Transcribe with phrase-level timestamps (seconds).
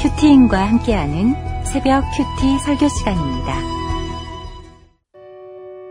[0.00, 3.54] 큐티인과 함께하는 새벽 큐티 설교 시간입니다.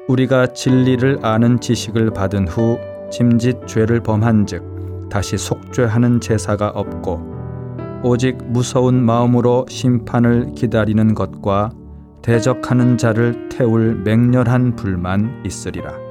[0.08, 2.80] 우리가 진리를 아는 지식을 받은 후
[3.12, 7.22] 짐짓 죄를 범한즉 다시 속죄하는 제사가 없고
[8.04, 11.70] 오직 무서운 마음으로 심판을 기다리는 것과
[12.23, 16.09] 대적하는 자를 태울 맹렬한 불만 있으리라.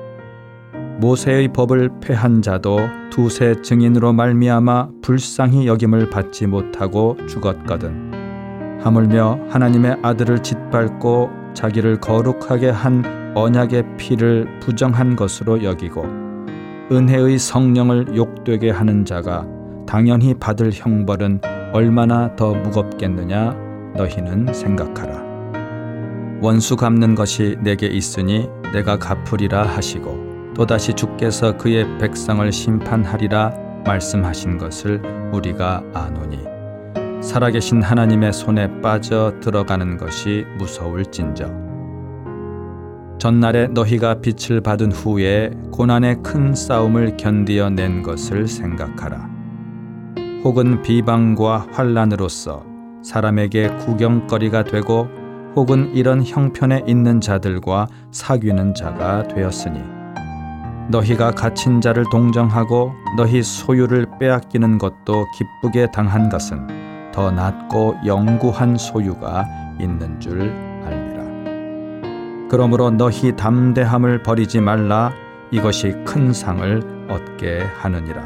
[0.99, 2.79] 모세의 법을 패한 자도
[3.11, 8.81] 두세 증인으로 말미암아 불쌍히 여김을 받지 못하고 죽었거든.
[8.81, 16.05] 하물며 하나님의 아들을 짓밟고 자기를 거룩하게 한 언약의 피를 부정한 것으로 여기고
[16.91, 19.47] 은혜의 성령을 욕되게 하는 자가
[19.87, 21.41] 당연히 받을 형벌은
[21.73, 23.55] 얼마나 더 무겁겠느냐
[23.95, 25.29] 너희는 생각하라.
[26.41, 30.28] 원수 갚는 것이 내게 있으니 내가 갚으리라 하시고
[30.59, 33.53] 또다시 주께서 그의 백성을 심판하리라
[33.87, 35.01] 말씀하신 것을
[35.33, 36.41] 우리가 아노니.
[37.23, 41.47] 살아계신 하나님의 손에 빠져 들어가는 것이 무서울진저.
[43.19, 49.31] 전날에 너희가 빛을 받은 후에 고난의 큰 싸움을 견디어 낸 것을 생각하라.
[50.43, 52.65] 혹은 비방과 환란으로서
[53.05, 55.07] 사람에게 구경거리가 되고
[55.55, 59.98] 혹은 이런 형편에 있는 자들과 사귀는 자가 되었으니
[60.89, 69.47] 너희가 갇힌 자를 동정하고 너희 소유를 빼앗기는 것도 기쁘게 당한 것은 더 낮고 영구한 소유가
[69.79, 70.51] 있는 줄
[70.85, 72.49] 알리라.
[72.51, 75.13] 그러므로 너희 담대함을 버리지 말라
[75.51, 78.23] 이것이 큰 상을 얻게 하느니라.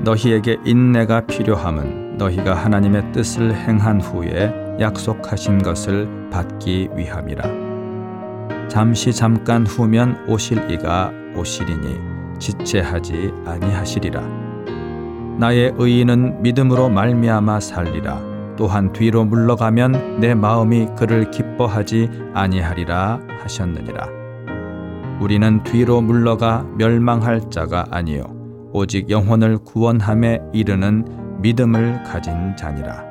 [0.00, 7.68] 너희에게 인내가 필요함은 너희가 하나님의 뜻을 행한 후에 약속하신 것을 받기 위함이라.
[8.68, 14.20] 잠시 잠깐 후면 오실 이가 오시리니 지체하지 아니하시리라.
[15.38, 18.56] 나의 의인은 믿음으로 말미암아 살리라.
[18.56, 24.08] 또한 뒤로 물러가면 내 마음이 그를 기뻐하지 아니하리라 하셨느니라.
[25.20, 28.24] 우리는 뒤로 물러가 멸망할 자가 아니요
[28.72, 33.06] 오직 영혼을 구원함에 이르는 믿음을 가진 자니라.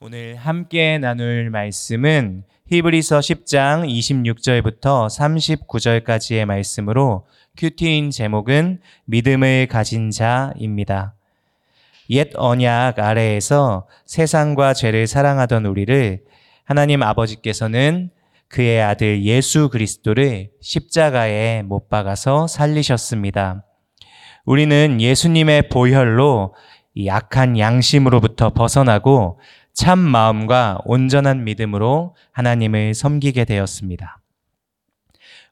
[0.00, 7.24] 오늘 함께 나눌 말씀은 히브리서 10장 26절부터 39절까지의 말씀으로
[7.56, 11.14] 큐티인 제목은 믿음을 가진 자입니다.
[12.10, 16.20] 옛 언약 아래에서 세상과 죄를 사랑하던 우리를
[16.64, 18.10] 하나님 아버지께서는
[18.48, 23.64] 그의 아들 예수 그리스도를 십자가에 못 박아서 살리셨습니다.
[24.44, 26.54] 우리는 예수님의 보혈로
[27.06, 29.40] 약한 양심으로부터 벗어나고
[29.78, 34.20] 참 마음과 온전한 믿음으로 하나님을 섬기게 되었습니다.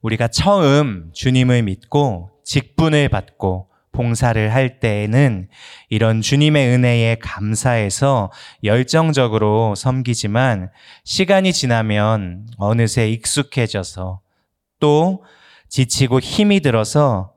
[0.02, 5.46] 우리가 처음 주님을 믿고 직분을 받고 봉사를 할 때에는
[5.90, 8.32] 이런 주님의 은혜에 감사해서
[8.64, 10.70] 열정적으로 섬기지만
[11.04, 14.22] 시간이 지나면 어느새 익숙해져서
[14.80, 15.22] 또
[15.68, 17.32] 지치고 힘이 들어서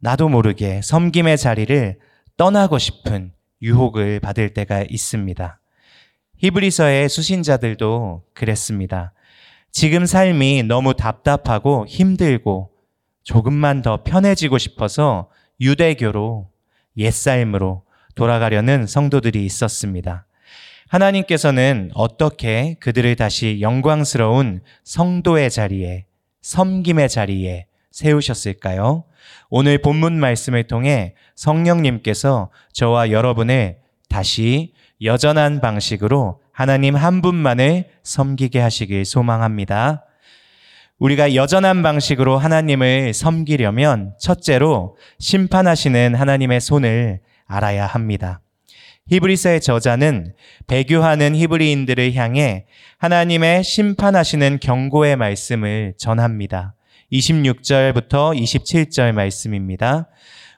[0.00, 1.98] 나도 모르게 섬김의 자리를
[2.36, 3.32] 떠나고 싶은
[3.62, 5.60] 유혹을 받을 때가 있습니다.
[6.38, 9.12] 히브리서의 수신자들도 그랬습니다.
[9.70, 12.70] 지금 삶이 너무 답답하고 힘들고
[13.24, 15.30] 조금만 더 편해지고 싶어서
[15.60, 16.50] 유대교로
[16.96, 17.82] 옛삶으로
[18.14, 20.26] 돌아가려는 성도들이 있었습니다.
[20.88, 26.06] 하나님께서는 어떻게 그들을 다시 영광스러운 성도의 자리에,
[26.42, 29.04] 섬김의 자리에 세우셨을까요?
[29.50, 39.04] 오늘 본문 말씀을 통해 성령님께서 저와 여러분을 다시 여전한 방식으로 하나님 한 분만을 섬기게 하시길
[39.04, 40.04] 소망합니다.
[40.98, 48.40] 우리가 여전한 방식으로 하나님을 섬기려면 첫째로 심판하시는 하나님의 손을 알아야 합니다.
[49.08, 50.32] 히브리서의 저자는
[50.66, 52.64] 배교하는 히브리인들을 향해
[52.96, 56.74] 하나님의 심판하시는 경고의 말씀을 전합니다.
[57.12, 60.08] 26절부터 27절 말씀입니다.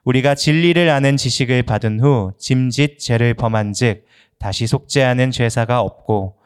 [0.04, 4.06] 우리가 진리를 아는 지식을 받은 후 짐짓 죄를 범한 즉
[4.38, 6.36] 다시 속죄하는 죄사가 없고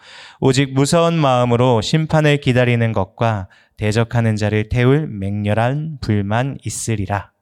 [0.40, 7.32] 오직 무서운 마음으로 심판을 기다리는 것과 대적하는 자를 태울 맹렬한 불만 있으리라.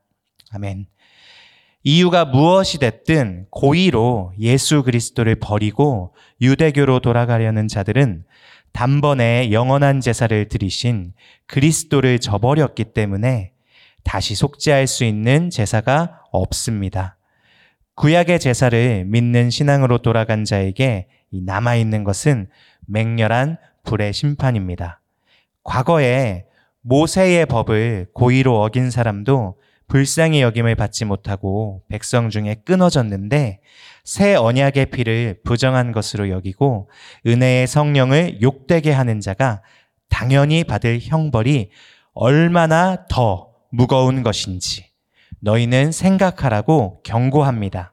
[0.52, 0.87] 아멘.
[1.82, 8.25] 이유가 무엇이 됐든 고의로 예수 그리스도를 버리고 유대교로 돌아가려는 자들은
[8.73, 11.12] 단번에 영원한 제사를 드리신
[11.47, 13.52] 그리스도를 저버렸기 때문에
[14.05, 17.17] 다시 속죄할 수 있는 제사가 없습니다.
[18.00, 22.49] 구약의 제사를 믿는 신앙으로 돌아간 자에게 남아있는 것은
[22.87, 25.02] 맹렬한 불의 심판입니다.
[25.64, 26.47] 과거에
[26.81, 33.61] 모세의 법을 고의로 어긴 사람도 불쌍히 여김을 받지 못하고 백성 중에 끊어졌는데
[34.05, 36.88] 새 언약의 피를 부정한 것으로 여기고
[37.26, 39.61] 은혜의 성령을 욕되게 하는 자가
[40.08, 41.69] 당연히 받을 형벌이
[42.14, 44.89] 얼마나 더 무거운 것인지
[45.40, 47.92] 너희는 생각하라고 경고합니다.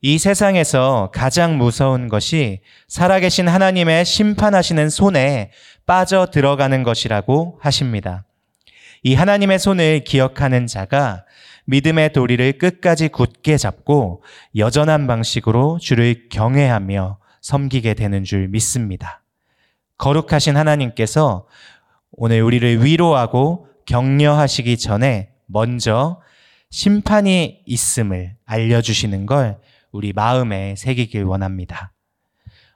[0.00, 5.50] 이 세상에서 가장 무서운 것이 살아계신 하나님의 심판하시는 손에
[5.86, 8.24] 빠져 들어가는 것이라고 하십니다.
[9.02, 11.24] 이 하나님의 손을 기억하는 자가
[11.66, 14.22] 믿음의 도리를 끝까지 굳게 잡고
[14.56, 19.22] 여전한 방식으로 주를 경외하며 섬기게 되는 줄 믿습니다.
[19.98, 21.46] 거룩하신 하나님께서
[22.12, 26.20] 오늘 우리를 위로하고 격려하시기 전에 먼저
[26.74, 29.58] 심판이 있음을 알려주시는 걸
[29.92, 31.92] 우리 마음에 새기길 원합니다.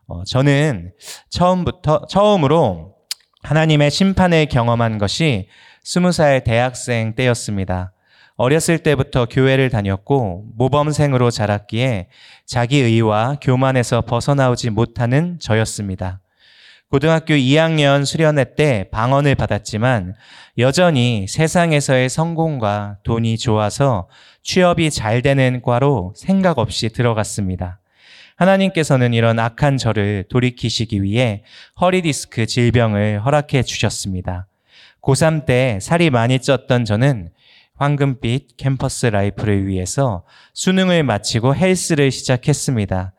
[0.06, 0.92] 어, 저는
[1.30, 2.94] 처음부터, 처음으로
[3.42, 5.48] 하나님의 심판을 경험한 것이
[5.82, 7.92] 스무 살 대학생 때였습니다.
[8.36, 12.08] 어렸을 때부터 교회를 다녔고 모범생으로 자랐기에
[12.46, 16.20] 자기 의와 교만에서 벗어나오지 못하는 저였습니다.
[16.90, 20.14] 고등학교 2학년 수련회 때 방언을 받았지만
[20.56, 24.08] 여전히 세상에서의 성공과 돈이 좋아서
[24.42, 27.78] 취업이 잘 되는 과로 생각 없이 들어갔습니다.
[28.36, 31.42] 하나님께서는 이런 악한 저를 돌이키시기 위해
[31.78, 34.46] 허리디스크 질병을 허락해 주셨습니다.
[35.02, 37.28] 고3 때 살이 많이 쪘던 저는
[37.76, 40.24] 황금빛 캠퍼스 life를 위해서
[40.54, 43.12] 수능을 마치고 헬스를 시작했습니다.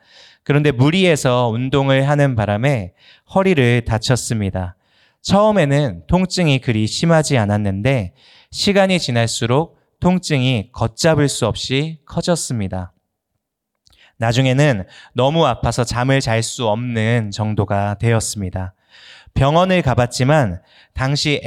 [0.43, 2.93] 그런데 무리해서 운동을 하는 바람에
[3.33, 4.75] 허리를 다쳤습니다.
[5.21, 8.13] 처음에는 통증이 그리 심하지 않았는데
[8.51, 12.93] 시간이 지날수록 통증이 걷잡을 수 없이 커졌습니다.
[14.17, 18.73] 나중에는 너무 아파서 잠을 잘 수 없는 정도가 되었습니다.
[19.33, 20.61] 병원을 가봤지만
[20.93, 21.41] 당시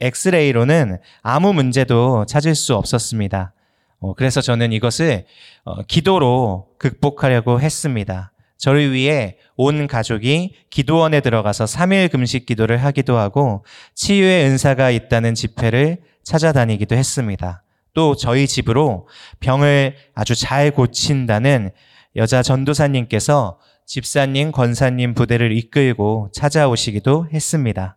[0.00, 3.52] 엑스레이로는 아무 문제도 찾을 수 없었습니다.
[4.00, 5.24] 어, 그래서 저는 이것을
[5.64, 8.32] 어, 기도로 극복하려고 했습니다.
[8.56, 13.64] 저를 위해 온 가족이 기도원에 들어가서 3일 금식 기도를 하기도 하고
[13.94, 17.62] 치유의 은사가 있다는 집회를 찾아다니기도 했습니다.
[17.94, 19.08] 또 저희 집으로
[19.40, 21.70] 병을 아주 잘 고친다는
[22.16, 27.96] 여자 전도사님께서 집사님, 권사님 부대를 이끌고 찾아오시기도 했습니다.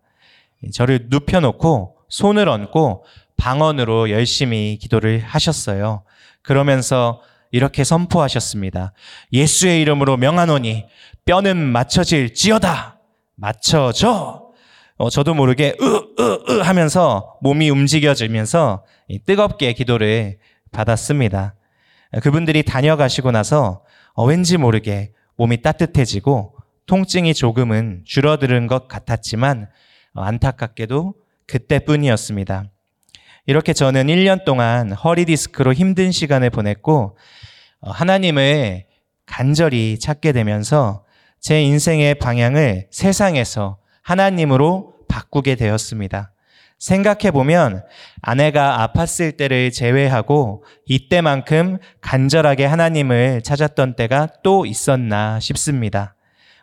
[0.73, 3.05] 저를 눕혀놓고 손을 얹고
[3.43, 6.03] 방언으로 열심히 기도를 하셨어요.
[6.43, 8.93] 그러면서 이렇게 선포하셨습니다.
[9.33, 10.85] 예수의 이름으로 명하노니
[11.25, 13.01] 뼈는 맞춰질 지어다.
[13.35, 14.43] 맞춰져.
[14.95, 18.85] 어, 저도 모르게 으, 으, 으 하면서 몸이 움직여지면서
[19.25, 20.37] 뜨겁게 기도를
[20.71, 21.55] 받았습니다.
[22.21, 26.55] 그분들이 다녀가시고 나서 어, 왠지 모르게 몸이 따뜻해지고
[26.85, 29.67] 통증이 조금은 줄어드는 것 같았지만
[30.13, 31.15] 어, 안타깝게도
[31.47, 32.69] 그때뿐이었습니다.
[33.45, 37.17] 이렇게 저는 1년 동안 허리 디스크로 힘든 시간을 보냈고
[37.81, 38.85] 어, 하나님을
[39.25, 41.03] 간절히 찾게 되면서
[41.41, 46.31] 제 인생의 방향을 세상에서 하나님으로 바꾸게 되었습니다.
[46.79, 47.83] 생각해 보면
[48.21, 56.15] 아내가 아팠을 때를 제외하고 이때만큼 간절하게 하나님을 찾았던 때가 또 있었나 싶습니다.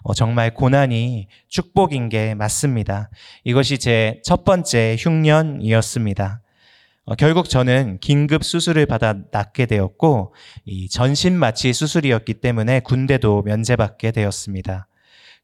[0.02, 3.10] 어, 정말 고난이 축복인 게 맞습니다.
[3.44, 6.40] 이것이 제 첫 번째 흉년이었습니다.
[7.04, 14.12] 어, 결국 저는 긴급 수술을 받아 낫게 되었고 이 전신 마취 수술이었기 때문에 군대도 면제받게
[14.12, 14.86] 되었습니다.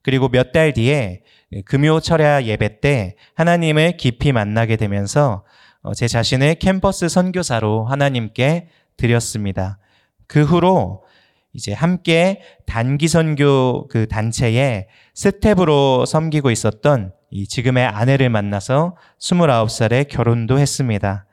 [0.03, 1.23] 그리고 몇 달 뒤에
[1.65, 5.45] 금요 철야 예배 때 하나님을 깊이 만나게 되면서
[5.83, 9.79] 어, 제 자신을 캠퍼스 선교사로 하나님께 드렸습니다.
[10.27, 11.05] 그 후로
[11.53, 20.59] 이제 함께 단기 선교 그 단체에 스텝으로 섬기고 있었던 이 지금의 아내를 만나서 29살에 결혼도
[20.59, 21.26] 했습니다.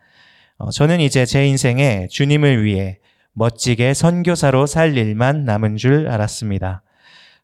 [0.63, 2.99] 어, 저는 이제 제 인생에 주님을 위해
[3.33, 6.83] 멋지게 선교사로 살 일만 남은 줄 알았습니다.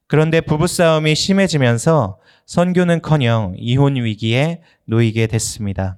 [0.07, 5.97] 그런데 부부싸움이 심해지면서 선교는 커녕 이혼 위기에 놓이게 됐습니다.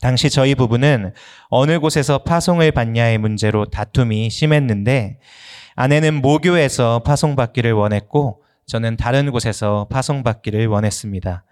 [0.00, 1.12] 당시 저희 부부는
[1.50, 5.18] 어느 곳에서 파송을 받냐의 문제로 다툼이 심했는데
[5.76, 11.44] 아내는 모교에서 파송받기를 원했고 저는 다른 곳에서 파송받기를 원했습니다.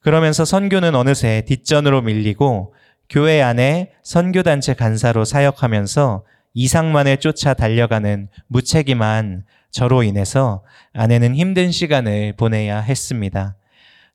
[0.00, 2.72] 그러면서 선교는 어느새 뒷전으로 밀리고
[3.08, 12.80] 교회 안에 선교단체 간사로 사역하면서 이상만을 쫓아 달려가는 무책임한 저로 인해서 아내는 힘든 시간을 보내야
[12.80, 13.56] 했습니다.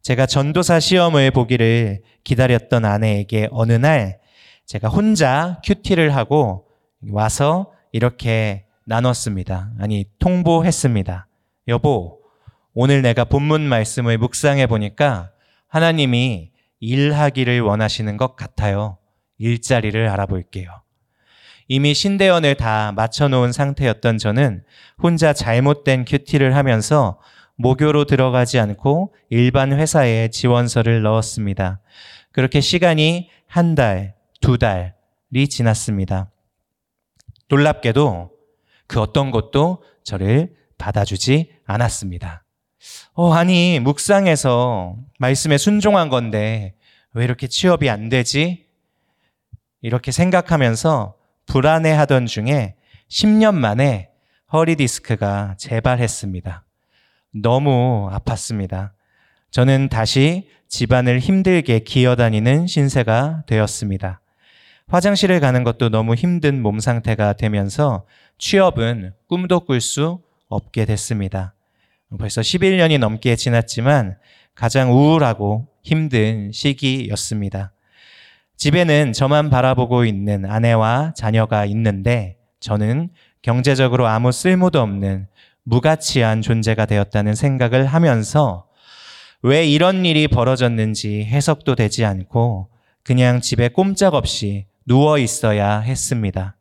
[0.01, 4.19] 제가 전도사 시험을 보기를 기다렸던 아내에게 어느 날
[4.65, 6.65] 제가 혼자 큐티를 하고
[7.12, 9.71] 와서 이렇게 나눴습니다.
[9.79, 11.27] 아니, 통보했습니다.
[11.67, 12.19] 여보,
[12.74, 15.31] 오늘 내가 본문 말씀을 묵상해 보니까
[15.67, 16.50] 하나님이
[16.81, 18.97] 일하기를 원하시는 것 같아요.
[19.38, 20.81] 일자리를 알아볼게요.
[21.67, 24.63] 이미 신대원을 다 맞춰놓은 상태였던 저는
[25.01, 27.19] 혼자 잘못된 큐티를 하면서
[27.55, 31.79] 모교로 들어가지 않고 일반 회사에 지원서를 넣었습니다.
[32.33, 36.31] 그렇게 시간이 한 달, 두 달이 지났습니다.
[37.47, 38.31] 놀랍게도
[38.88, 42.40] 그 어떤 것도 저를 받아주지 않았습니다.
[43.13, 46.75] 어, 아니, 묵상에서 말씀에 순종한 건데
[47.13, 48.68] 왜 이렇게 취업이 안 되지?
[49.82, 51.15] 이렇게 생각하면서
[51.46, 52.75] 불안해 하던 중에
[53.10, 54.10] 10년 만에
[54.53, 56.63] 허리 디스크가 재발했습니다.
[57.34, 58.91] 너무 아팠습니다.
[59.50, 64.22] 저는 다시 집안을 힘들게 기어다니는 신세가 되었습니다.
[64.88, 68.06] 화장실을 가는 것도 너무 힘든 몸 상태가 되면서
[68.38, 71.53] 취업은 꿈도 꿀 수 없게 됐습니다.
[72.18, 74.18] 벌써 11년이 넘게 지났지만
[74.56, 77.72] 가장 우울하고 힘든 시기였습니다.
[78.58, 83.10] 집에는 저만 바라보고 있는 아내와 자녀가 있는데 저는
[83.41, 85.27] 경제적으로 아무 쓸모도 없는
[85.63, 88.68] 무가치한 존재가 되었다는 생각을 하면서
[89.41, 92.70] 왜 이런 일이 벌어졌는지 해석도 되지 않고
[93.03, 96.56] 그냥 집에 꼼짝없이 누워 있어야 했습니다.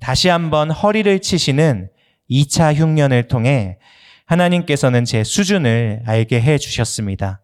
[0.00, 1.90] 다시 한번 허리를 치시는
[2.30, 3.78] 2차 흉년을 통해
[4.30, 7.40] 하나님께서는 제 수준을 알게 해 주셨습니다.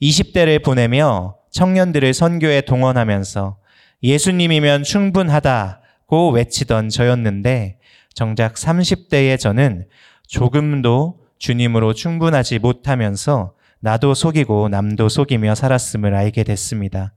[0.00, 3.58] 20대를 보내며 청년들을 선교에 동원하면서
[4.04, 7.78] 예수님이면 충분하다고 외치던 저였는데
[8.14, 9.86] 정작 30대의 저는
[10.28, 17.12] 조금도 주님으로 충분하지 못하면서 나도 속이고 남도 속이며 살았음을 알게 됐습니다.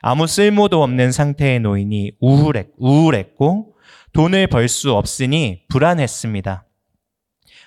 [0.00, 3.74] 아무 쓸모도 없는 상태의 노인이 우울했, 우울했고
[4.14, 6.64] 돈을 벌 수 없으니 불안했습니다.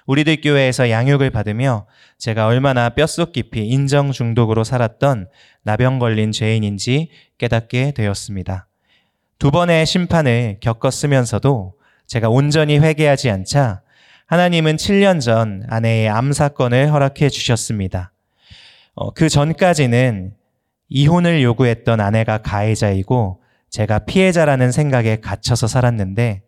[0.05, 5.27] 우리들 교회에서 양육을 받으며 제가 얼마나 뼛속 깊이 인정 중독으로 살았던
[5.63, 8.67] 나병 걸린 죄인인지 깨닫게 되었습니다.
[9.39, 11.73] 두 번의 심판을 겪었으면서도
[12.07, 13.81] 제가 온전히 회개하지 않자
[14.27, 18.11] 하나님은 7년 전 아내의 암 사건을 허락해 주셨습니다.
[18.93, 20.33] 어, 그 전까지는
[20.87, 26.43] 이혼을 요구했던 아내가 가해자이고 제가 피해자라는 생각에 갇혀서 살았는데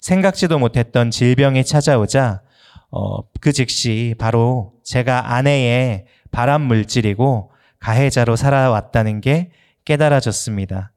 [0.00, 2.42] 생각지도 못했던 질병이 찾아오자
[2.90, 9.50] 어, 그 즉시 바로 제가 아내의 발암 물질이고 가해자로 살아왔다는 게
[9.84, 10.92] 깨달아졌습니다.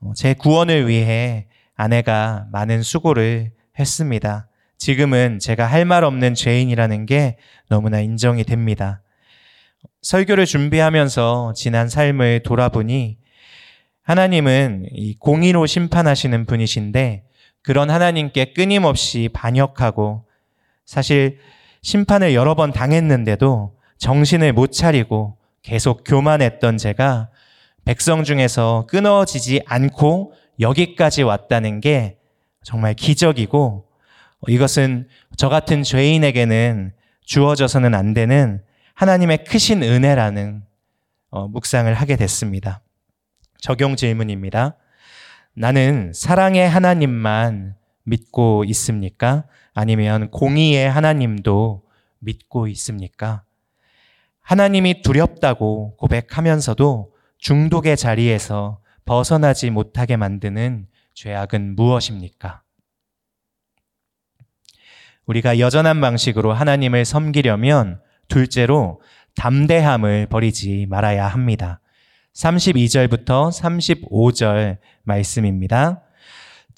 [0.00, 4.48] 어, 제 구원을 위해 아내가 많은 수고를 했습니다.
[4.78, 7.36] 지금은 제가 할 말 없는 죄인이라는 게
[7.68, 9.02] 너무나 인정이 됩니다.
[10.02, 13.18] 설교를 준비하면서 지난 삶을 돌아보니
[14.02, 17.24] 하나님은 이 공의로 심판하시는 분이신데
[17.62, 20.24] 그런 하나님께 끊임없이 반역하고
[20.84, 21.38] 사실
[21.82, 27.28] 심판을 여러 번 당했는데도 정신을 못 차리고 계속 교만했던 제가
[27.84, 32.18] 백성 중에서 끊어지지 않고 여기까지 왔다는 게
[32.62, 33.86] 정말 기적이고
[34.48, 36.92] 이것은 저 같은 죄인에게는
[37.24, 38.62] 주어져서는 안 되는
[38.94, 40.62] 하나님의 크신 은혜라는
[41.30, 42.82] 어, 묵상을 하게 됐습니다.
[43.58, 44.76] 적용 질문입니다.
[45.54, 49.44] 나는 사랑의 하나님만 믿고 있습니까?
[49.74, 51.82] 아니면 공의의 하나님도
[52.18, 53.44] 믿고 있습니까?
[54.40, 62.62] 하나님이 두렵다고 고백하면서도 중독의 자리에서 벗어나지 못하게 만드는 죄악은 무엇입니까?
[65.26, 69.00] 우리가 여전한 방식으로 하나님을 섬기려면 둘째로
[69.36, 71.80] 담대함을 버리지 말아야 합니다.
[72.34, 76.02] 32절부터 35절 말씀입니다.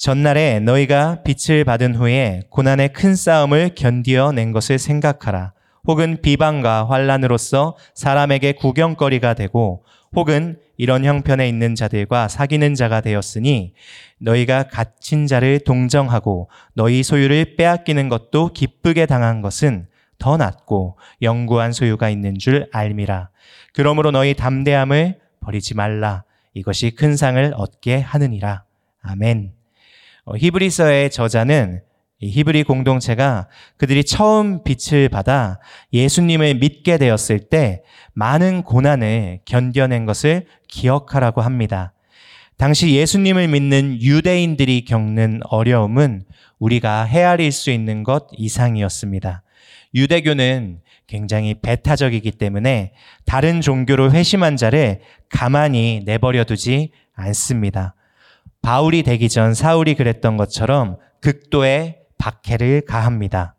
[0.05, 5.55] 전날에 너희가 빛을 받은 후에 고난의 큰 싸움을 견디어낸 것을 생각하라.
[5.87, 9.83] 혹은 비방과 환란으로서 사람에게 구경거리가 되고
[10.15, 13.73] 혹은 이런 형편에 있는 자들과 사귀는 자가 되었으니
[14.19, 19.87] 너희가 갇힌 자를 동정하고 너희 소유를 빼앗기는 것도 기쁘게 당한 것은
[20.19, 23.31] 더 낫고 영구한 소유가 있는 줄 알미라.
[23.73, 26.25] 그러므로 너희 담대함을 버리지 말라.
[26.53, 28.65] 이것이 큰 상을 얻게 하느니라.
[29.01, 29.54] 아멘.
[30.25, 31.83] 어, 히브리서의 저자는
[32.21, 35.59] 히브리 공동체가 그들이 처음 빛을 받아
[35.93, 37.83] 예수님을 믿게 되었을 때
[38.15, 41.93] 많은 고난을 견뎌낸 것을 기억하라고 합니다.
[42.57, 46.25] 당시 예수님을 믿는 유대인들이 겪는 어려움은
[46.59, 49.43] 우리가 헤아릴 수 있는 것 이상이었습니다.
[49.95, 52.93] 유대교는 굉장히 배타적이기 때문에
[53.27, 57.95] 다른 종교로 회심한 자를 가만히 내버려 두지 않습니다.
[58.65, 63.57] 바울이 되기 전 사울이 그랬던 것처럼 극도의 박해를 가합니다.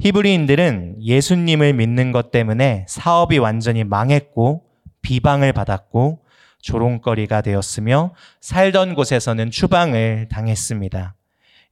[0.00, 4.64] 히브리인들은 예수님을 믿는 것 때문에 사업이 완전히 망했고
[5.02, 6.24] 비방을 받았고
[6.62, 11.14] 조롱거리가 되었으며 살던 곳에서는 추방을 당했습니다.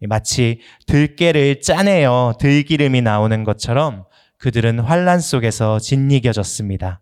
[0.02, 4.04] 마치 들깨를 짜내어 들기름이 나오는 것처럼
[4.37, 7.00] 그들은 환란 속에서 짓이겨졌습니다.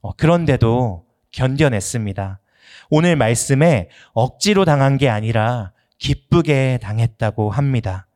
[0.00, 2.40] 어, 그런데도 견뎌냈습니다.
[2.90, 8.06] 오늘 말씀에 억지로 당한 게 아니라 기쁘게 당했다고 합니다.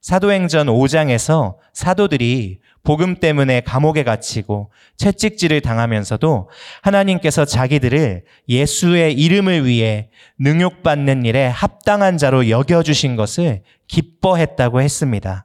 [0.00, 6.48] 사도행전 5장에서 사도들이 복음 때문에 감옥에 갇히고 채찍질을 당하면서도
[6.80, 10.08] 하나님께서 자기들을 예수의 이름을 위해
[10.38, 15.44] 능욕받는 일에 합당한 자로 여겨주신 것을 기뻐했다고 했습니다.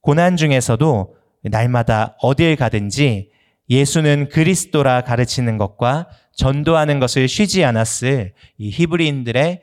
[0.00, 3.31] 고난 중에서도 날마다 어딜 가든지
[3.72, 9.62] 예수는 그리스도라 가르치는 것과 전도하는 것을 쉬지 않았을 이 히브리인들의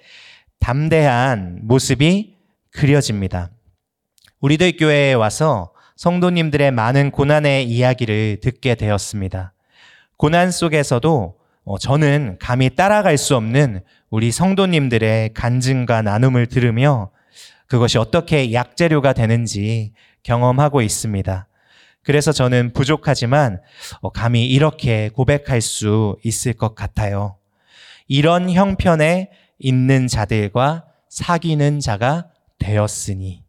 [0.60, 2.36] 담대한 모습이
[2.72, 3.52] 그려집니다.
[4.40, 9.54] 우리들 교회에 와서 성도님들의 많은 고난의 이야기를 듣게 되었습니다.
[10.18, 17.12] 고난 속에서도 어, 저는 감히 따라갈 수 없는 우리 성도님들의 간증과 나눔을 들으며
[17.68, 21.49] 그것이 어떻게 약재료가 되는지 경험하고 있습니다.
[22.10, 23.62] 그래서 저는 부족하지만
[24.02, 27.38] 어, 감히 이렇게 고백할 수 있을 것 같아요.
[28.08, 33.44] 이런 형편에 있는 자들과 사귀는 자가 되었으니.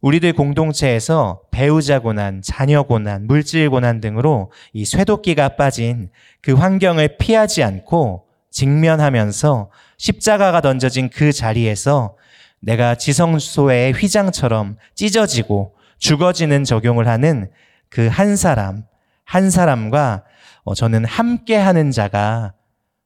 [0.00, 6.10] 우리들 공동체에서 배우자 고난, 자녀 고난, 물질 고난 등으로 이 쇠도끼가 빠진
[6.40, 12.16] 그 환경을 피하지 않고 직면하면서 십자가가 던져진 그 자리에서
[12.58, 17.48] 내가 지성소의 휘장처럼 찢어지고 죽어지는 적용을 하는
[17.88, 18.84] 그 한 사람,
[19.24, 20.24] 한 사람과
[20.64, 22.54] 어, 저는 함께 하는 자가,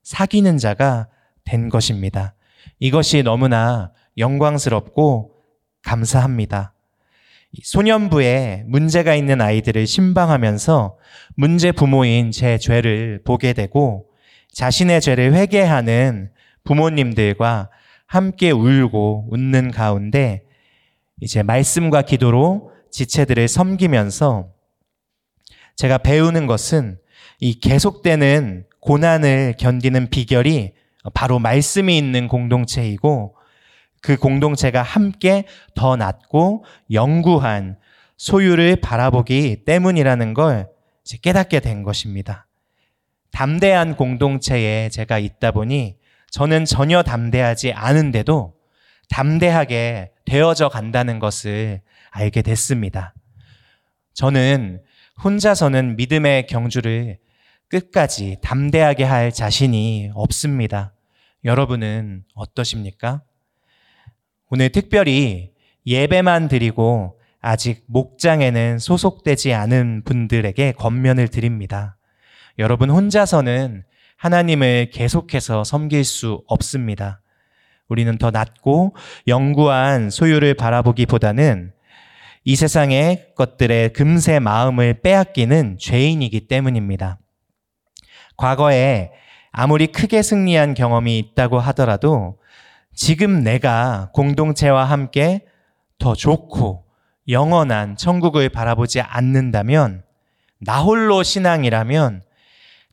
[0.03, 1.09] 사귀는 자가
[1.45, 2.35] 된 것입니다.
[2.79, 5.33] 이것이 너무나 영광스럽고
[5.83, 6.73] 감사합니다.
[7.63, 10.97] 소년부에 문제가 있는 아이들을 신방하면서
[11.37, 14.07] 문제 부모인 제 죄를 보게 되고
[14.53, 16.31] 자신의 죄를 회개하는
[16.65, 17.71] 부모님들과
[18.07, 20.43] 함께 울고 웃는 가운데
[21.21, 24.49] 이제 말씀과 기도로 지체들을 섬기면서
[25.77, 26.99] 제가 배우는 것은
[27.41, 30.73] 이 계속되는 고난을 견디는 비결이
[31.13, 33.37] 바로 말씀이 있는 공동체이고
[34.01, 37.77] 그 공동체가 함께 더 낮고 영구한
[38.17, 40.71] 소유를 바라보기 때문이라는 걸
[41.21, 42.47] 깨닫게 된 것입니다.
[43.31, 45.99] 담대한 공동체에 제가 있다 보니
[46.31, 48.55] 저는 전혀 담대하지 않은데도
[49.11, 51.83] 담대하게 되어져 간다는 것을
[52.17, 53.15] 알게 됐습니다.
[54.15, 54.83] 저는
[55.23, 57.19] 혼자서는 믿음의 경주를
[57.69, 60.95] 끝까지 담대하게 할 자신이 없습니다.
[61.45, 63.23] 여러분은 어떠십니까?
[64.49, 65.53] 오늘 특별히
[65.87, 71.99] 예배만 드리고 아직 목장에는 소속되지 않은 분들에게 권면을 드립니다.
[72.59, 73.85] 여러분 혼자서는
[74.17, 77.21] 하나님을 계속해서 섬길 수 없습니다.
[77.89, 78.97] 우리는 더 낮고
[79.29, 81.76] 영구한 소유를 바라보기보다는
[82.49, 87.19] 이 세상의 것들의 금세 마음을 빼앗기는 죄인이기 때문입니다.
[88.37, 89.11] 과거에
[89.51, 92.39] 아무리 크게 승리한 경험이 있다고 하더라도
[92.95, 95.45] 지금 내가 공동체와 함께
[95.99, 96.85] 더 좋고
[97.29, 100.05] 영원한 천국을 바라보지 않는다면
[100.61, 102.23] 나 홀로 신앙이라면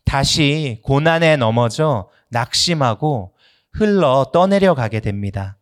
[0.04, 3.36] 다시 고난에 넘어져 낙심하고
[3.72, 5.58] 흘러 떠내려 가게 됩니다.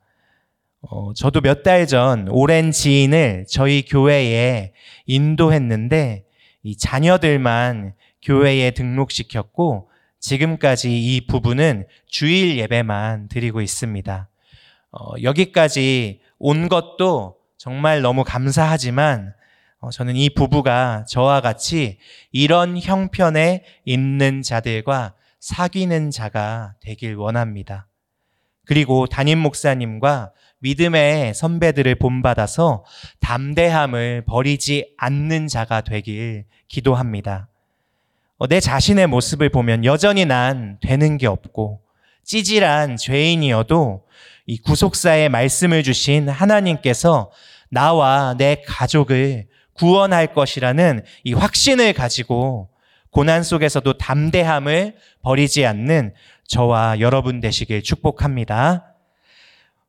[0.82, 4.74] 어, 저도 몇 달 전 오랜 지인을 저희 교회에
[5.06, 6.26] 인도했는데
[6.64, 9.90] 이 자녀들만 교회에 등록시켰고
[10.20, 14.30] 지금까지 이 부부는 주일 예배만 드리고 있습니다.
[14.92, 19.34] 어, 여기까지 온 것도 정말 너무 감사하지만
[19.80, 21.98] 어, 저는 이 부부가 저와 같이
[22.32, 27.88] 이런 형편에 있는 자들과 사귀는 자가 되길 원합니다.
[28.72, 32.86] 그리고 담임 목사님과 믿음의 선배들을 본받아서
[33.20, 37.50] 담대함을 버리지 않는 자가 되길 기도합니다.
[38.38, 41.82] 어, 내 자신의 모습을 보면 여전히 난 되는 게 없고
[42.24, 44.06] 찌질한 죄인이어도
[44.46, 47.30] 이 구속사의 말씀을 주신 하나님께서
[47.68, 52.70] 나와 내 가족을 구원할 것이라는 이 확신을 가지고
[53.10, 56.14] 고난 속에서도 담대함을 버리지 않는
[56.52, 58.94] 저와 여러분 되시길 축복합니다.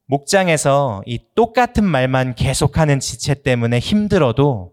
[0.06, 4.70] 목장에서 이 똑같은 말만 계속하는 지체 때문에 힘들어도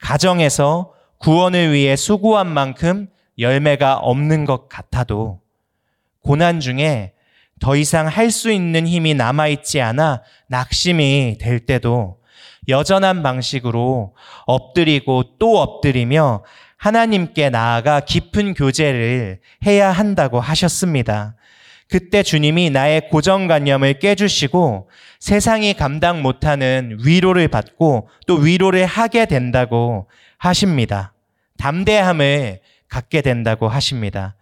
[0.00, 5.42] 가정에서 구원을 위해 수고한 만큼 열매가 없는 것 같아도
[6.22, 7.12] 고난 중에
[7.60, 12.20] 더 이상 할 수 있는 힘이 남아있지 않아 낙심이 될 때도
[12.68, 14.14] 여전한 방식으로
[14.46, 16.42] 엎드리고 또 엎드리며
[16.82, 21.36] 하나님께 나아가 깊은 교제를 해야 한다고 하셨습니다.
[21.88, 24.90] 그때 주님이 나의 고정관념을 깨주시고
[25.20, 31.14] 세상이 감당 못하는 위로를 받고 또 위로를 하게 된다고 하십니다.
[31.56, 34.34] 담대함을 갖게 된다고 하십니다.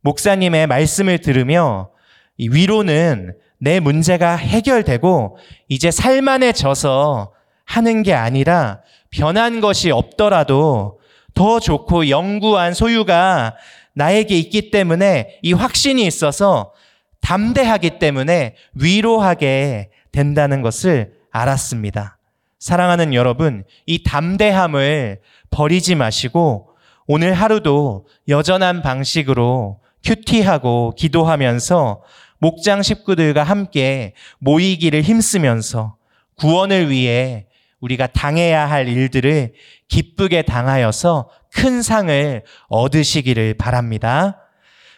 [0.00, 1.90] 목사님의 말씀을 들으며
[2.38, 5.36] 이 위로는 내 문제가 해결되고
[5.68, 7.34] 이제 살만해져서
[7.66, 10.97] 하는 게 아니라 변한 것이 없더라도
[11.38, 13.54] 더 좋고 영구한 소유가
[13.94, 16.72] 나에게 있기 때문에 이 확신이 있어서
[17.20, 22.18] 담대하기 때문에 위로하게 된다는 것을 알았습니다.
[22.58, 25.20] 사랑하는 여러분, 이 담대함을
[25.50, 26.70] 버리지 마시고
[27.06, 32.02] 오늘 하루도 여전한 방식으로 큐티하고 기도하면서
[32.38, 35.94] 목장 식구들과 함께 모이기를 힘쓰면서
[36.34, 37.46] 구원을 위해
[37.80, 39.52] 우리가 당해야 할 일들을
[39.88, 44.40] 기쁘게 당하여서 큰 상을 얻으시기를 바랍니다.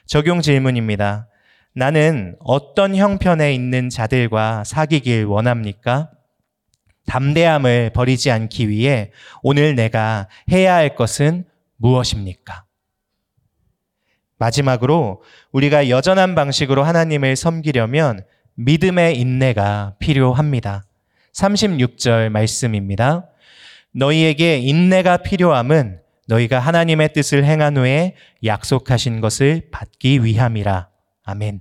[0.07, 1.29] 적용 질문입니다.
[1.75, 6.11] 나는 어떤 형편에 있는 자들과 사귀길 원합니까?
[7.07, 9.13] 담대함을 버리지 않기 위해
[9.43, 11.45] 오늘 내가 해야 할 것은
[11.77, 12.65] 무엇입니까?
[14.39, 20.85] 마지막으로 우리가 여전한 방식으로 하나님을 섬기려면 믿음의 인내가 필요합니다.
[21.35, 23.27] 36절 말씀입니다.
[23.93, 28.15] 너희에게 인내가 필요함은 너희가 하나님의 뜻을 행한 후에
[28.45, 30.89] 약속하신 것을 받기 위함이라.
[31.25, 31.61] 아멘.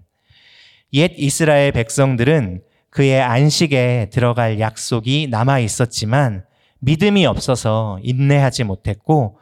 [0.93, 6.45] 옛 이스라엘 백성들은 그의 안식에 들어갈 약속이 남아 있었지만
[6.79, 9.39] 믿음이 없어서 인내하지 못했고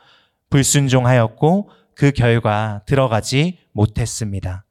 [0.49, 4.65] 불순종하였고 그 결과 들어가지 못했습니다.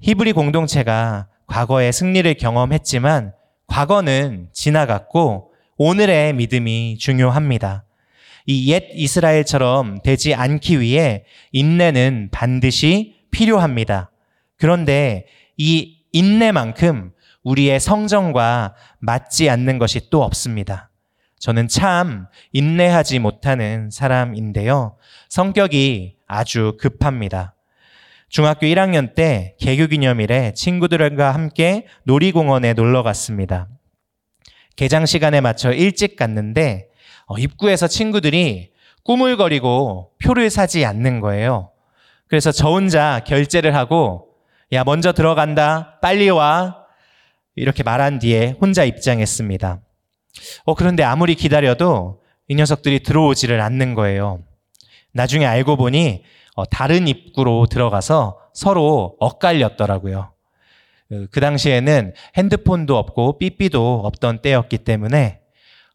[0.00, 3.32] 히브리 공동체가 과거의 승리를 경험했지만
[3.68, 7.84] 과거는 지나갔고 오늘의 믿음이 중요합니다.
[8.46, 14.10] 이 옛 이스라엘처럼 되지 않기 위해 인내는 반드시 필요합니다.
[14.56, 15.26] 그런데
[15.58, 17.12] 이 인내만큼
[17.44, 20.90] 우리의 성정과 맞지 않는 것이 또 없습니다.
[21.38, 24.96] 저는 참 인내하지 못하는 사람인데요.
[25.28, 27.54] 성격이 아주 급합니다.
[28.28, 33.68] 중학교 1학년 때 개교 기념일에 친구들과 함께 놀이공원에 놀러 갔습니다.
[34.76, 36.88] 개장 시간에 맞춰 일찍 갔는데
[37.26, 38.70] 어, 입구에서 친구들이
[39.04, 41.70] 꾸물거리고 표를 사지 않는 거예요.
[42.26, 44.28] 그래서 저 혼자 결제를 하고
[44.72, 46.84] 야 먼저 들어간다 빨리 와
[47.56, 49.80] 이렇게 말한 뒤에 혼자 입장했습니다.
[50.64, 54.44] 어 그런데 아무리 기다려도 이 녀석들이 들어오지를 않는 거예요.
[55.12, 60.32] 나중에 알고 보니 어, 다른 입구로 들어가서 서로 엇갈렸더라고요.
[61.08, 65.40] 그, 그 당시에는 핸드폰도 없고 삐삐도 없던 때였기 때문에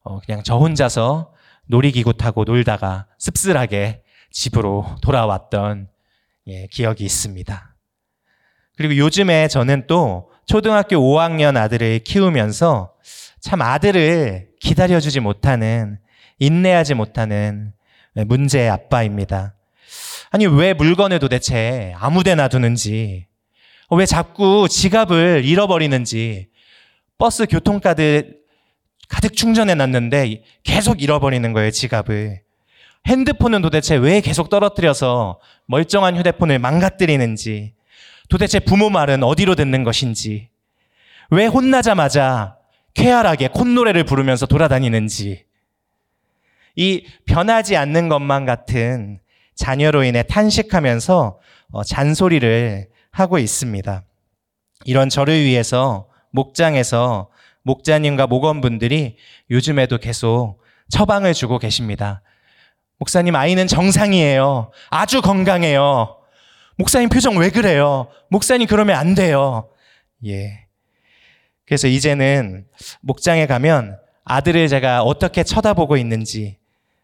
[0.04, 1.34] 어, 그냥 저 혼자서
[1.68, 5.88] 놀이기구 타고 놀다가 씁쓸하게 집으로 돌아왔던
[6.48, 7.76] 예, 기억이 있습니다.
[8.76, 12.94] 그리고 요즘에 저는 또 초등학교 5학년 아들을 키우면서
[13.40, 16.00] 참 아들을 기다려주지 못하는,
[16.40, 17.74] 인내하지 못하는
[18.14, 19.56] 문제의 아빠입니다.
[20.34, 23.28] 아니, 왜 물건을 도대체 아무 데나 두는지,
[23.92, 26.48] 왜 자꾸 지갑을 잃어버리는지,
[27.20, 28.34] 버스 교통카드
[29.08, 32.42] 가득 충전해 놨는데 계속 잃어버리는 거예요, 지갑을.
[33.06, 37.76] 핸드폰은 도대체 왜 계속 떨어뜨려서 멀쩡한 휴대폰을 망가뜨리는지,
[38.28, 40.50] 도대체 부모 말은 어디로 듣는 것인지,
[41.30, 42.58] 왜 혼나자마자
[42.96, 45.46] 쾌활하게 콧노래를 부르면서 돌아다니는지,
[46.76, 49.20] 이 변하지 않는 것만 같은
[49.56, 51.40] 자녀로 인해 탄식하면서
[51.72, 54.04] 어, 잔소리를 하고 있습니다.
[54.86, 57.30] 이런 저를 위해서 목장에서
[57.64, 59.18] 목자님과 목원분들이
[59.50, 62.22] 요즘에도 계속 처방을 주고 계십니다.
[62.98, 64.72] 목사님 아이는 정상이에요.
[64.90, 66.18] 아주 건강해요.
[66.78, 68.08] 목사님 표정 왜 그래요?
[68.30, 69.70] 목사님 그러면 안 돼요.
[70.26, 70.66] 예.
[71.66, 72.66] 그래서 이제는
[73.02, 76.58] 목장에 가면 아들을 제가 어떻게 쳐다보고 있는지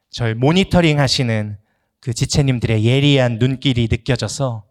[0.09, 1.57] 절 모니터링 하시는
[2.01, 4.65] 그 지체님들의 예리한 눈길이 느껴져서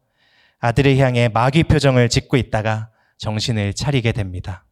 [0.60, 4.64] 아들을 향해 마귀 표정을 짓고 있다가 정신을 차리게 됩니다.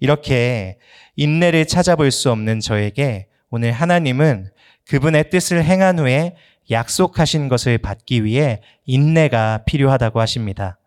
[0.00, 0.78] 이렇게
[1.16, 4.50] 인내를 찾아볼 수 없는 저에게 오늘 하나님은
[4.88, 6.36] 그분의 뜻을 행한 후에
[6.70, 10.78] 약속하신 것을 받기 위해 인내가 필요하다고 하십니다.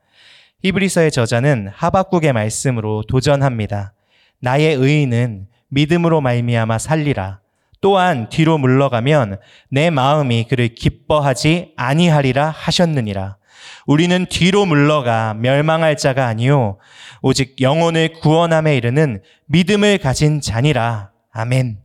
[0.64, 3.94] 히브리서의 저자는 하박국의 말씀으로 도전합니다.
[4.40, 7.40] 나의 의인은 믿음으로 말미암아 살리라.
[7.82, 9.40] 또한 뒤로 물러가면
[9.70, 13.38] 내 마음이 그를 기뻐하지 아니하리라 하셨느니라.
[13.86, 16.78] 우리는 뒤로 물러가 멸망할 자가 아니요
[17.22, 21.12] 오직 영혼을 구원함에 이르는 믿음을 가진 자니라.
[21.32, 21.80] 아멘.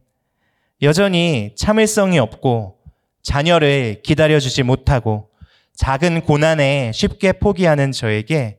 [0.83, 2.77] 여전히 참을성이 없고
[3.23, 5.31] 자녀를 기다려주지 못하고
[5.77, 8.59] 작은 고난에 쉽게 포기하는 저에게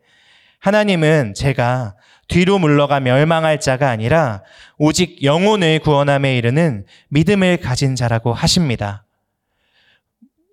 [0.59, 1.95] 하나님은 제가
[2.27, 4.41] 뒤로 물러가 멸망할 자가 아니라
[4.77, 9.05] 오직 영혼을 구원함에 이르는 믿음을 가진 자라고 하십니다.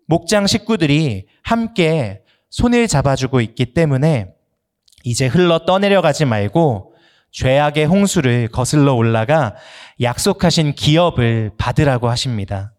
[0.07, 4.35] 목장 식구들이 함께 손을 잡아주고 있기 때문에
[5.05, 6.95] 이제 흘러 떠내려가지 말고
[7.31, 9.55] 죄악의 홍수를 거슬러 올라가
[10.01, 12.75] 약속하신 기업을 받으라고 하십니다.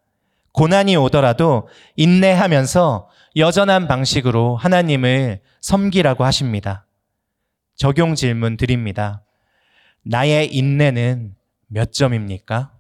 [0.52, 6.86] 고난이 오더라도 인내하면서 여전한 방식으로 하나님을 섬기라고 하십니다.
[7.84, 9.26] 적용 질문 드립니다.
[10.04, 11.36] 나의 인내는
[11.68, 12.72] 몇 점입니까?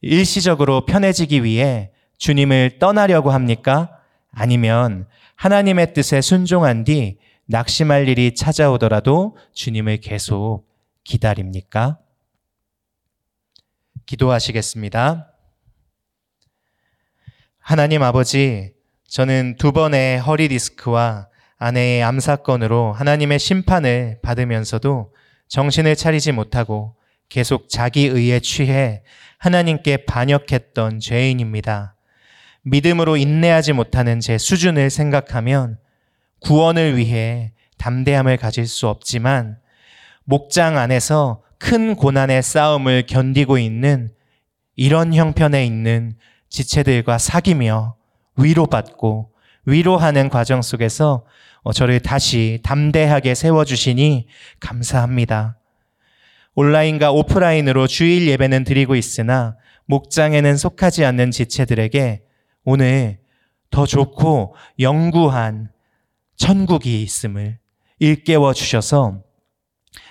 [0.00, 4.00] 일시적으로 편해지기 위해 주님을 떠나려고 합니까?
[4.32, 5.06] 아니면
[5.36, 10.66] 하나님의 뜻에 순종한 뒤 낙심할 일이 찾아오더라도 주님을 계속
[11.04, 12.00] 기다립니까?
[14.06, 15.32] 기도하시겠습니다.
[17.60, 18.74] 하나님 아버지,
[19.06, 25.12] 저는 두 번의 허리 디스크와 아내의 암 사건으로 하나님의 심판을 받으면서도
[25.48, 26.96] 정신을 차리지 못하고
[27.28, 29.02] 계속 자기 의에 취해
[29.38, 31.96] 하나님께 반역했던 죄인입니다.
[32.62, 35.78] 믿음으로 인내하지 못하는 제 수준을 생각하면
[36.40, 39.58] 구원을 위해 담대함을 가질 수 없지만
[40.24, 44.10] 목장 안에서 큰 고난의 싸움을 견디고 있는
[44.74, 46.16] 이런 형편에 있는
[46.48, 47.96] 지체들과 사귀며
[48.36, 49.30] 위로받고
[49.66, 51.24] 위로하는 과정 속에서
[51.62, 54.28] 어, 저를 다시 담대하게 세워주시니
[54.60, 55.58] 감사합니다.
[56.54, 62.22] 온라인과 오프라인으로 주일 예배는 드리고 있으나 목장에는 속하지 않는 지체들에게
[62.64, 63.18] 오늘
[63.70, 65.70] 더 좋고 영구한
[66.36, 67.58] 천국이 있음을
[67.98, 69.22] 일깨워 주셔서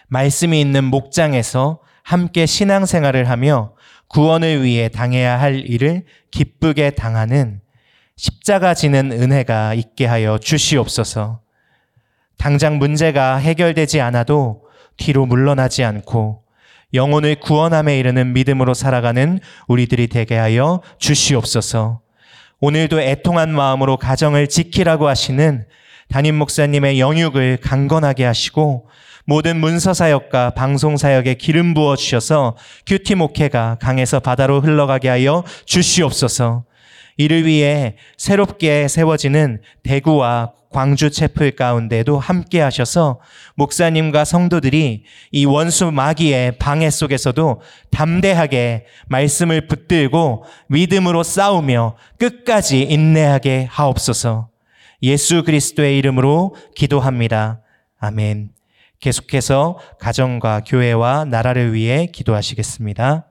[0.08, 3.74] 말씀이 있는 목장에서 함께 신앙생활을 하며
[4.10, 7.62] 구원을 위해 당해야 할 일을 기쁘게 당하는
[8.18, 11.42] 십자가 지는 은혜가 있게 하여 주시옵소서.
[12.38, 14.64] 당장 문제가 해결되지 않아도
[14.98, 16.44] 뒤로 물러나지 않고
[16.94, 22.00] 영혼을 구원함에 이르는 믿음으로 살아가는 우리들이 되게 하여 주시옵소서.
[22.62, 25.66] 오늘도 애통한 마음으로 가정을 지키라고 하시는
[26.08, 28.88] 담임 목사님의 영육을 강건하게 하시고
[29.26, 36.64] 모든 문서 사역과 방송 사역에 기름 부어 주셔서 큐티 목회가 강에서 바다로 흘러가게 하여 주시옵소서.
[37.18, 43.22] 이를 위해 새롭게 세워지는 대구와 광주 채플 가운데도 함께 하셔서
[43.56, 54.50] 목사님과 성도들이 이 원수 마귀의 방해 속에서도 담대하게 말씀을 붙들고 믿음으로 싸우며 끝까지 인내하게 하옵소서.
[55.02, 57.62] 예수 그리스도의 이름으로 기도합니다.
[58.00, 58.50] 아멘.
[59.00, 63.28] 계속해서 가정과 교회와 나라를 위해 기도하시겠습니다.